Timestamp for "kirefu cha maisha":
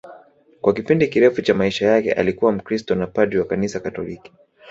1.07-1.87